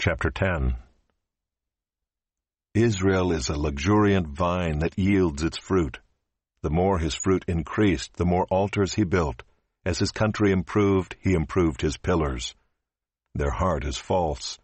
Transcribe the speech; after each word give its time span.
Chapter 0.00 0.30
10 0.30 0.76
Israel 2.72 3.32
is 3.32 3.48
a 3.48 3.58
luxuriant 3.58 4.28
vine 4.28 4.78
that 4.78 4.96
yields 4.96 5.42
its 5.42 5.58
fruit. 5.58 5.98
The 6.62 6.70
more 6.70 7.00
his 7.00 7.16
fruit 7.16 7.44
increased, 7.48 8.14
the 8.14 8.24
more 8.24 8.46
altars 8.48 8.94
he 8.94 9.02
built. 9.02 9.42
As 9.84 9.98
his 9.98 10.12
country 10.12 10.52
improved, 10.52 11.16
he 11.18 11.34
improved 11.34 11.80
his 11.80 11.96
pillars. 11.96 12.54
Their 13.34 13.50
heart 13.50 13.84
is 13.84 13.96
false. 13.96 14.60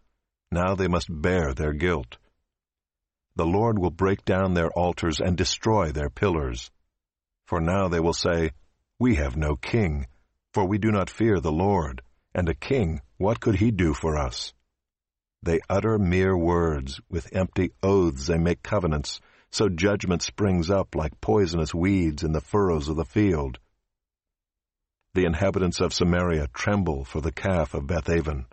Now 0.53 0.73
they 0.73 0.87
must 0.87 1.07
bear 1.09 1.53
their 1.53 1.73
guilt. 1.73 2.15
The 3.35 3.45
Lord 3.45 3.77
will 3.77 3.91
break 3.91 4.23
down 4.23 4.53
their 4.53 4.71
altars 4.71 5.19
and 5.19 5.35
destroy 5.35 5.91
their 5.91 6.09
pillars. 6.09 6.71
For 7.45 7.59
now 7.59 7.89
they 7.89 7.99
will 7.99 8.13
say, 8.13 8.51
We 8.99 9.15
have 9.15 9.35
no 9.35 9.57
king, 9.57 10.07
for 10.53 10.65
we 10.65 10.77
do 10.77 10.91
not 10.91 11.09
fear 11.09 11.41
the 11.41 11.51
Lord. 11.51 12.03
And 12.33 12.47
a 12.47 12.55
king, 12.55 13.01
what 13.17 13.41
could 13.41 13.55
he 13.55 13.71
do 13.71 13.93
for 13.93 14.17
us? 14.17 14.53
They 15.45 15.59
utter 15.69 15.99
mere 15.99 16.35
words, 16.35 16.99
with 17.07 17.29
empty 17.31 17.69
oaths 17.83 18.25
they 18.25 18.39
make 18.39 18.63
covenants, 18.63 19.21
so 19.51 19.69
judgment 19.69 20.23
springs 20.23 20.71
up 20.71 20.95
like 20.95 21.21
poisonous 21.21 21.71
weeds 21.71 22.23
in 22.23 22.31
the 22.31 22.41
furrows 22.41 22.89
of 22.89 22.95
the 22.95 23.05
field. 23.05 23.59
The 25.13 25.25
inhabitants 25.25 25.79
of 25.81 25.93
Samaria 25.93 26.47
tremble 26.47 27.05
for 27.05 27.21
the 27.21 27.31
calf 27.31 27.75
of 27.75 27.85
Bethaven. 27.85 28.47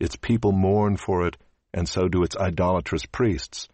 Its 0.00 0.16
people 0.16 0.50
mourn 0.50 0.96
for 0.96 1.28
it, 1.28 1.36
and 1.72 1.88
so 1.88 2.08
do 2.08 2.24
its 2.24 2.36
idolatrous 2.36 3.06
priests, 3.06 3.68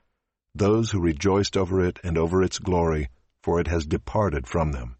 those 0.55 0.91
who 0.91 1.01
rejoiced 1.01 1.57
over 1.57 1.83
it 1.83 1.99
and 2.05 2.19
over 2.19 2.43
its 2.43 2.59
glory, 2.59 3.09
for 3.43 3.61
it 3.61 3.69
has 3.69 3.87
departed 3.87 4.47
from 4.47 4.73
them. 4.73 4.97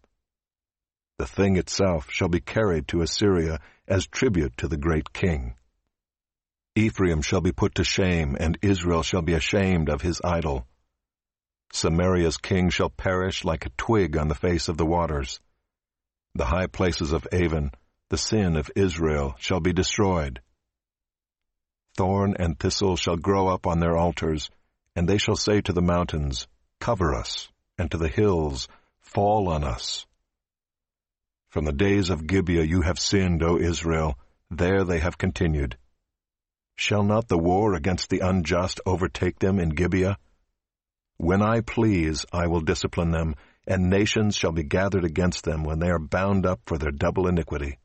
The 1.19 1.27
thing 1.27 1.55
itself 1.55 2.09
shall 2.09 2.29
be 2.29 2.39
carried 2.39 2.87
to 2.87 3.03
Assyria 3.03 3.59
as 3.87 4.07
tribute 4.07 4.57
to 4.57 4.67
the 4.67 4.77
great 4.77 5.13
king. 5.13 5.53
Ephraim 6.77 7.23
shall 7.23 7.41
be 7.41 7.51
put 7.51 7.73
to 7.73 7.83
shame, 7.83 8.37
and 8.39 8.59
Israel 8.61 9.01
shall 9.01 9.23
be 9.23 9.33
ashamed 9.33 9.89
of 9.89 10.03
his 10.03 10.21
idol. 10.23 10.67
Samaria's 11.73 12.37
king 12.37 12.69
shall 12.69 12.91
perish 12.91 13.43
like 13.43 13.65
a 13.65 13.71
twig 13.77 14.15
on 14.15 14.27
the 14.27 14.35
face 14.35 14.67
of 14.67 14.77
the 14.77 14.85
waters. 14.85 15.39
The 16.35 16.45
high 16.45 16.67
places 16.67 17.13
of 17.13 17.27
Aven, 17.31 17.71
the 18.09 18.17
sin 18.19 18.55
of 18.55 18.69
Israel, 18.75 19.33
shall 19.39 19.59
be 19.59 19.73
destroyed. 19.73 20.39
Thorn 21.95 22.35
and 22.37 22.59
thistle 22.59 22.95
shall 22.95 23.17
grow 23.17 23.47
up 23.47 23.65
on 23.65 23.79
their 23.79 23.97
altars, 23.97 24.51
and 24.95 25.09
they 25.09 25.17
shall 25.17 25.35
say 25.35 25.61
to 25.61 25.73
the 25.73 25.81
mountains, 25.81 26.47
Cover 26.79 27.15
us, 27.15 27.49
and 27.79 27.89
to 27.89 27.97
the 27.97 28.07
hills, 28.07 28.67
Fall 28.99 29.49
on 29.49 29.63
us. 29.63 30.05
From 31.49 31.65
the 31.65 31.73
days 31.73 32.11
of 32.11 32.27
Gibeah 32.27 32.61
you 32.61 32.81
have 32.81 32.99
sinned, 32.99 33.41
O 33.41 33.57
Israel, 33.57 34.15
there 34.51 34.83
they 34.83 34.99
have 34.99 35.17
continued. 35.17 35.75
Shall 36.77 37.03
not 37.03 37.27
the 37.27 37.39
war 37.39 37.73
against 37.73 38.09
the 38.09 38.19
unjust 38.19 38.79
overtake 38.85 39.39
them 39.39 39.59
in 39.59 39.69
Gibeah? 39.69 40.17
When 41.17 41.41
I 41.41 41.61
please, 41.61 42.23
I 42.31 42.45
will 42.45 42.61
discipline 42.61 43.09
them, 43.09 43.35
and 43.65 43.89
nations 43.89 44.35
shall 44.35 44.51
be 44.51 44.63
gathered 44.63 45.03
against 45.03 45.43
them 45.43 45.63
when 45.63 45.79
they 45.79 45.89
are 45.89 45.99
bound 45.99 46.45
up 46.45 46.61
for 46.67 46.77
their 46.77 46.91
double 46.91 47.27
iniquity. 47.27 47.79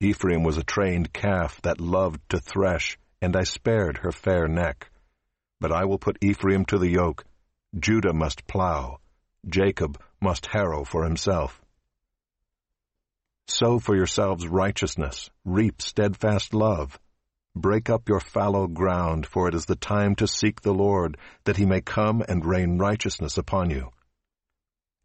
Ephraim 0.00 0.44
was 0.44 0.56
a 0.56 0.62
trained 0.62 1.12
calf 1.12 1.60
that 1.62 1.80
loved 1.80 2.20
to 2.28 2.38
thresh, 2.38 2.96
and 3.20 3.34
I 3.36 3.42
spared 3.42 3.98
her 3.98 4.12
fair 4.12 4.46
neck. 4.46 4.90
But 5.60 5.72
I 5.72 5.84
will 5.84 5.98
put 5.98 6.18
Ephraim 6.22 6.64
to 6.66 6.78
the 6.78 6.90
yoke. 6.90 7.24
Judah 7.76 8.12
must 8.12 8.46
plow. 8.46 9.00
Jacob 9.48 10.00
must 10.20 10.46
harrow 10.46 10.84
for 10.84 11.04
himself. 11.04 11.60
Sow 13.48 13.80
for 13.80 13.96
yourselves 13.96 14.46
righteousness, 14.46 15.30
reap 15.44 15.82
steadfast 15.82 16.54
love. 16.54 16.98
Break 17.56 17.88
up 17.88 18.08
your 18.08 18.18
fallow 18.18 18.66
ground, 18.66 19.26
for 19.26 19.46
it 19.46 19.54
is 19.54 19.64
the 19.64 19.76
time 19.76 20.16
to 20.16 20.26
seek 20.26 20.60
the 20.60 20.74
Lord, 20.74 21.16
that 21.44 21.56
he 21.56 21.64
may 21.64 21.80
come 21.80 22.20
and 22.28 22.44
rain 22.44 22.78
righteousness 22.78 23.38
upon 23.38 23.70
you. 23.70 23.90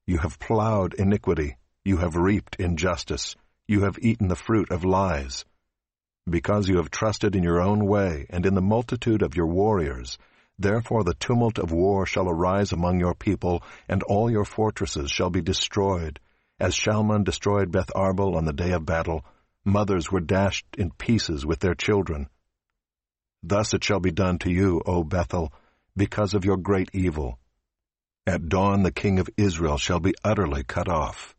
You 0.08 0.18
have 0.18 0.40
plowed 0.40 0.96
iniquity, 0.96 1.58
you 1.86 1.98
have 1.98 2.16
reaped 2.16 2.56
injustice, 2.56 3.36
you 3.68 3.82
have 3.82 4.00
eaten 4.02 4.30
the 4.30 4.36
fruit 4.36 4.72
of 4.72 4.84
lies. 4.84 5.46
Because 6.28 6.68
you 6.68 6.78
have 6.78 6.90
trusted 6.90 7.36
in 7.36 7.44
your 7.44 7.62
own 7.62 7.86
way 7.86 8.26
and 8.32 8.44
in 8.48 8.56
the 8.56 8.62
multitude 8.62 9.22
of 9.22 9.36
your 9.36 9.48
warriors, 9.48 10.18
therefore 10.58 11.04
the 11.04 11.14
tumult 11.14 11.60
of 11.60 11.72
war 11.72 12.08
shall 12.08 12.28
arise 12.28 12.72
among 12.72 13.00
your 13.00 13.14
people, 13.14 13.62
and 13.88 14.02
all 14.02 14.32
your 14.32 14.44
fortresses 14.44 15.12
shall 15.12 15.30
be 15.30 15.42
destroyed. 15.42 16.20
As 16.60 16.74
Shalman 16.74 17.24
destroyed 17.24 17.72
Beth 17.72 17.92
Arbel 17.96 18.36
on 18.36 18.46
the 18.46 18.54
day 18.54 18.72
of 18.72 18.88
battle, 18.88 19.24
mothers 19.64 20.12
were 20.12 20.20
dashed 20.20 20.66
in 20.80 20.90
pieces 20.90 21.46
with 21.46 21.60
their 21.60 21.76
children. 21.76 22.28
Thus 23.44 23.74
it 23.74 23.84
shall 23.84 24.00
be 24.00 24.12
done 24.12 24.40
to 24.40 24.52
you, 24.52 24.82
O 24.86 25.04
Bethel, 25.04 25.54
because 25.96 26.34
of 26.34 26.46
your 26.46 26.58
great 26.58 26.90
evil. 26.94 27.40
At 28.28 28.50
dawn 28.50 28.84
the 28.84 28.92
king 28.92 29.20
of 29.20 29.30
Israel 29.38 29.78
shall 29.78 30.00
be 30.00 30.14
utterly 30.24 30.64
cut 30.64 30.88
off. 30.88 31.36